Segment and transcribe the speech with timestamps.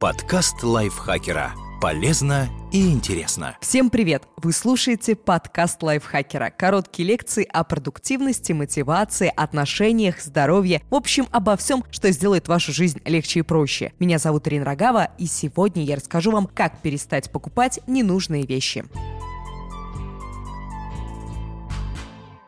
[0.00, 1.52] Подкаст лайфхакера.
[1.78, 3.58] Полезно и интересно.
[3.60, 4.22] Всем привет!
[4.38, 6.48] Вы слушаете подкаст лайфхакера.
[6.56, 10.80] Короткие лекции о продуктивности, мотивации, отношениях, здоровье.
[10.88, 13.92] В общем, обо всем, что сделает вашу жизнь легче и проще.
[13.98, 18.86] Меня зовут Ирина Рогава, и сегодня я расскажу вам, как перестать покупать ненужные вещи.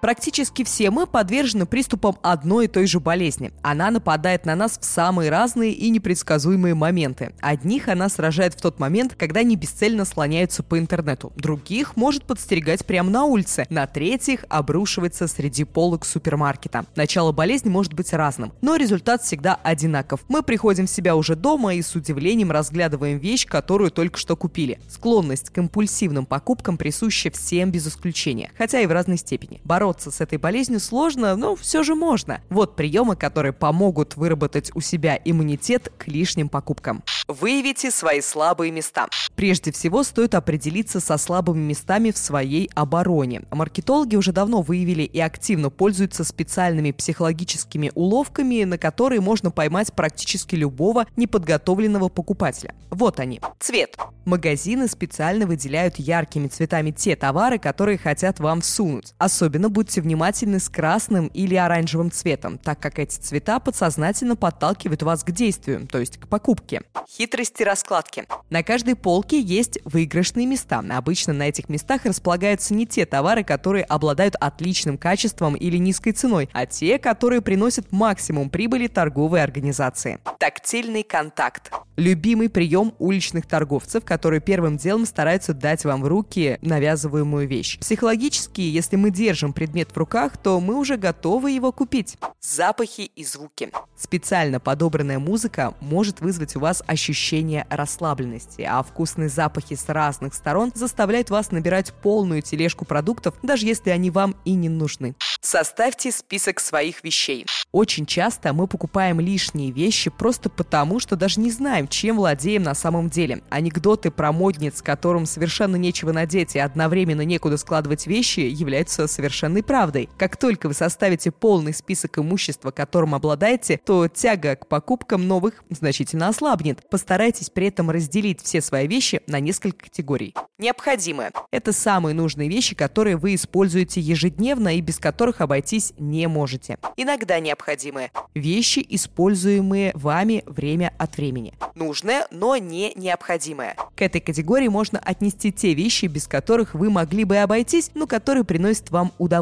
[0.03, 3.53] Практически все мы подвержены приступам одной и той же болезни.
[3.63, 7.33] Она нападает на нас в самые разные и непредсказуемые моменты.
[7.41, 11.33] Одних она сражает в тот момент, когда они бесцельно слоняются по интернету.
[11.37, 13.65] Других может подстерегать прямо на улице.
[13.71, 16.85] На третьих обрушивается среди полок супермаркета.
[16.97, 20.25] Начало болезни может быть разным, но результат всегда одинаков.
[20.27, 24.81] Мы приходим в себя уже дома и с удивлением разглядываем вещь, которую только что купили.
[24.89, 29.61] Склонность к импульсивным покупкам присуща всем без исключения, хотя и в разной степени.
[29.63, 32.41] Бороться бороться с этой болезнью сложно, но все же можно.
[32.49, 37.03] Вот приемы, которые помогут выработать у себя иммунитет к лишним покупкам.
[37.29, 39.09] Выявите свои слабые места.
[39.37, 43.43] Прежде всего, стоит определиться со слабыми местами в своей обороне.
[43.51, 50.55] Маркетологи уже давно выявили и активно пользуются специальными психологическими уловками, на которые можно поймать практически
[50.55, 52.75] любого неподготовленного покупателя.
[52.91, 53.41] Вот они.
[53.61, 53.97] Цвет.
[54.25, 59.15] Магазины специально выделяют яркими цветами те товары, которые хотят вам всунуть.
[59.19, 65.25] Особенно будьте внимательны с красным или оранжевым цветом, так как эти цвета подсознательно подталкивают вас
[65.25, 66.83] к действию, то есть к покупке.
[67.11, 68.25] Хитрости раскладки.
[68.49, 70.85] На каждой полке есть выигрышные места.
[70.89, 76.49] Обычно на этих местах располагаются не те товары, которые обладают отличным качеством или низкой ценой,
[76.53, 80.21] а те, которые приносят максимум прибыли торговой организации.
[80.39, 81.73] Тактильный контакт.
[81.97, 87.79] Любимый прием уличных торговцев, которые первым делом стараются дать вам в руки навязываемую вещь.
[87.79, 92.19] Психологически, если мы держим предмет в руках, то мы уже готовы его купить.
[92.41, 93.71] Запахи и звуки.
[93.97, 100.73] Специально подобранная музыка может вызвать у вас ощущение расслабленности, а вкусные запахи с разных сторон
[100.75, 105.15] заставляют вас набирать полную тележку продуктов, даже если они вам и не нужны.
[105.41, 107.47] Составьте список своих вещей.
[107.73, 112.75] Очень часто мы покупаем лишние вещи просто потому, что даже не знаем, чем владеем на
[112.75, 113.43] самом деле.
[113.51, 120.09] Анекдоты про модниц, которым совершенно нечего надеть и одновременно некуда складывать вещи, являются совершенной правдой.
[120.19, 126.29] Как только вы составите полный список имущества, которым обладаете, то тяга к покупкам новых значительно
[126.29, 126.89] ослабнет.
[126.91, 130.35] Постарайтесь при этом разделить все свои вещи на несколько категорий.
[130.59, 131.33] Необходимое.
[131.51, 136.79] Это самые нужные вещи, которые вы используете ежедневно и без которых обойтись не можете.
[136.97, 138.13] Иногда необходимые.
[138.35, 141.55] Вещи, используемые вами время от времени.
[141.75, 143.75] Нужное, но не необходимое.
[143.97, 148.45] К этой категории можно отнести те вещи, без которых вы могли бы обойтись, но которые
[148.45, 149.42] приносят вам удовольствие.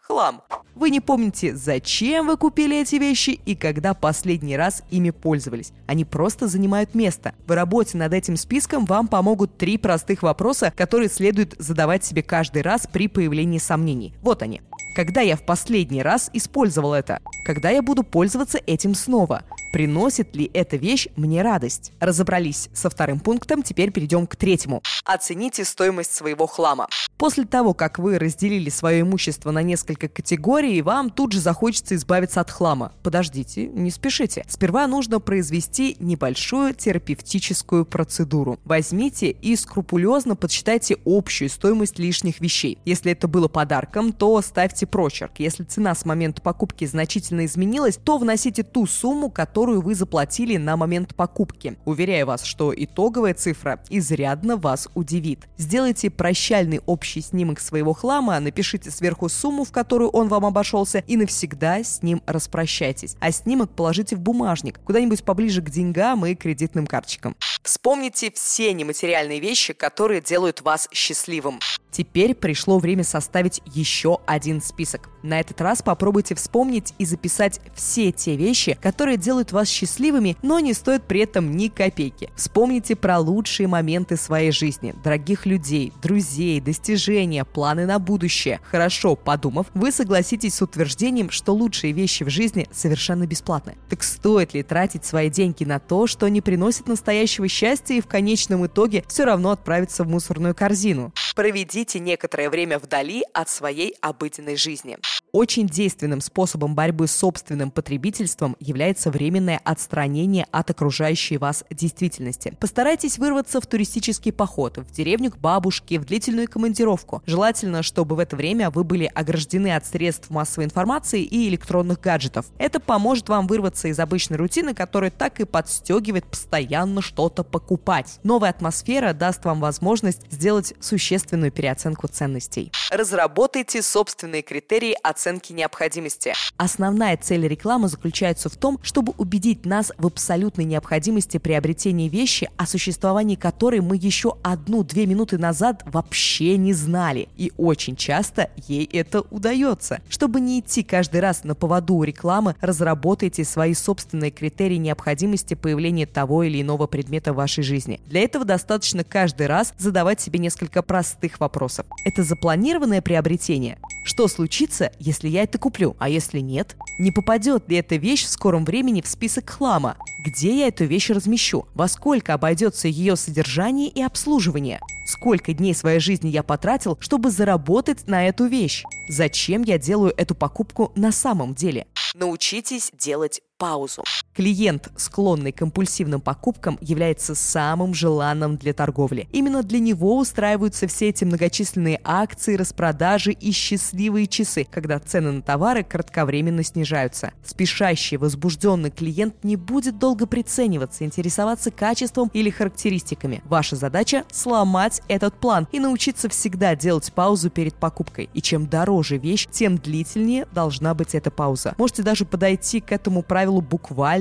[0.00, 0.42] Хлам.
[0.74, 5.72] Вы не помните, зачем вы купили эти вещи и когда последний раз ими пользовались.
[5.86, 7.32] Они просто занимают место.
[7.46, 12.62] В работе над этим списком вам помогут три простых вопроса, которые следует задавать себе каждый
[12.62, 14.14] раз при появлении сомнений.
[14.20, 14.62] Вот они.
[14.94, 17.18] Когда я в последний раз использовал это?
[17.44, 19.42] Когда я буду пользоваться этим снова?
[19.72, 21.90] Приносит ли эта вещь мне радость?
[21.98, 24.82] Разобрались со вторым пунктом, теперь перейдем к третьему.
[25.04, 26.86] Оцените стоимость своего хлама.
[27.18, 32.40] После того, как вы разделили свое имущество на несколько категорий, вам тут же захочется избавиться
[32.40, 32.92] от хлама.
[33.02, 34.44] Подождите, не спешите.
[34.48, 38.60] Сперва нужно произвести небольшую терапевтическую процедуру.
[38.64, 42.78] Возьмите и скрупулезно подсчитайте общую стоимость лишних вещей.
[42.84, 45.32] Если это было подарком, то ставьте прочерк.
[45.38, 50.76] Если цена с момента покупки значительно изменилась, то вносите ту сумму, которую вы заплатили на
[50.76, 51.76] момент покупки.
[51.84, 55.40] Уверяю вас, что итоговая цифра изрядно вас удивит.
[55.56, 61.16] Сделайте прощальный общий снимок своего хлама, напишите сверху сумму, в которую он вам обошелся, и
[61.16, 63.16] навсегда с ним распрощайтесь.
[63.20, 67.36] А снимок положите в бумажник, куда-нибудь поближе к деньгам и кредитным карточкам.
[67.62, 71.60] Вспомните все нематериальные вещи, которые делают вас счастливым.
[71.94, 75.10] Теперь пришло время составить еще один список.
[75.22, 80.58] На этот раз попробуйте вспомнить и записать все те вещи, которые делают вас счастливыми, но
[80.58, 82.30] не стоят при этом ни копейки.
[82.34, 88.58] Вспомните про лучшие моменты своей жизни, дорогих людей, друзей, достижения, планы на будущее.
[88.64, 93.76] Хорошо подумав, вы согласитесь с утверждением, что лучшие вещи в жизни совершенно бесплатны.
[93.88, 98.08] Так стоит ли тратить свои деньги на то, что не приносит настоящего счастья и в
[98.08, 101.12] конечном итоге все равно отправиться в мусорную корзину?
[101.34, 104.98] Проведите некоторое время вдали от своей обыденной жизни.
[105.34, 112.56] Очень действенным способом борьбы с собственным потребительством является временное отстранение от окружающей вас действительности.
[112.60, 117.20] Постарайтесь вырваться в туристический поход, в деревню к бабушке, в длительную командировку.
[117.26, 122.46] Желательно, чтобы в это время вы были ограждены от средств массовой информации и электронных гаджетов.
[122.58, 128.20] Это поможет вам вырваться из обычной рутины, которая так и подстегивает постоянно что-то покупать.
[128.22, 132.70] Новая атмосфера даст вам возможность сделать существенную переоценку ценностей.
[132.92, 136.34] Разработайте собственные критерии оценки необходимости.
[136.56, 142.66] Основная цель рекламы заключается в том, чтобы убедить нас в абсолютной необходимости приобретения вещи, о
[142.66, 147.28] существовании которой мы еще одну-две минуты назад вообще не знали.
[147.36, 150.00] И очень часто ей это удается.
[150.08, 156.06] Чтобы не идти каждый раз на поводу у рекламы, разработайте свои собственные критерии необходимости появления
[156.06, 158.00] того или иного предмета в вашей жизни.
[158.06, 161.86] Для этого достаточно каждый раз задавать себе несколько простых вопросов.
[162.04, 163.78] Это запланированное приобретение?
[164.04, 166.76] Что случится, если я это куплю, а если нет?
[166.98, 169.96] Не попадет ли эта вещь в скором времени в список хлама?
[170.24, 171.66] Где я эту вещь размещу?
[171.74, 174.80] Во сколько обойдется ее содержание и обслуживание?
[175.06, 178.84] Сколько дней своей жизни я потратил, чтобы заработать на эту вещь?
[179.08, 181.86] Зачем я делаю эту покупку на самом деле?
[182.14, 184.02] Научитесь делать паузу.
[184.34, 189.28] Клиент, склонный к компульсивным покупкам, является самым желанным для торговли.
[189.30, 195.42] Именно для него устраиваются все эти многочисленные акции, распродажи и счастливые часы, когда цены на
[195.42, 197.32] товары кратковременно снижаются.
[197.44, 203.40] Спешащий, возбужденный клиент не будет долго прицениваться, интересоваться качеством или характеристиками.
[203.44, 208.28] Ваша задача– сломать этот план и научиться всегда делать паузу перед покупкой.
[208.34, 211.76] И чем дороже вещь, тем длительнее должна быть эта пауза.
[211.78, 213.60] Можете даже подойти к этому правилу правилу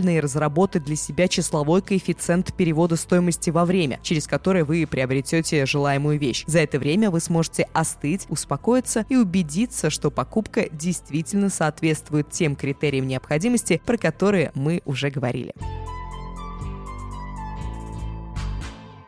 [0.04, 5.66] буквально и разработать для себя числовой коэффициент перевода стоимости во время, через которое вы приобретете
[5.66, 6.44] желаемую вещь.
[6.46, 13.08] За это время вы сможете остыть, успокоиться и убедиться, что покупка действительно соответствует тем критериям
[13.08, 15.54] необходимости, про которые мы уже говорили.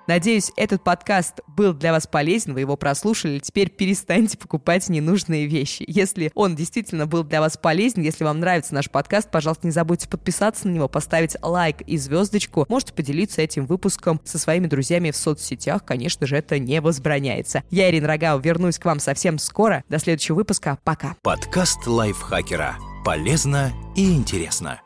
[0.07, 3.39] Надеюсь, этот подкаст был для вас полезен, вы его прослушали.
[3.39, 5.83] Теперь перестаньте покупать ненужные вещи.
[5.87, 10.07] Если он действительно был для вас полезен, если вам нравится наш подкаст, пожалуйста, не забудьте
[10.07, 12.65] подписаться на него, поставить лайк и звездочку.
[12.69, 15.83] Можете поделиться этим выпуском со своими друзьями в соцсетях.
[15.83, 17.63] Конечно же, это не возбраняется.
[17.71, 19.83] Я, Ирина Рогау, вернусь к вам совсем скоро.
[19.89, 20.77] До следующего выпуска.
[20.83, 21.15] Пока.
[21.23, 22.75] Подкаст лайфхакера.
[23.03, 24.84] Полезно и интересно.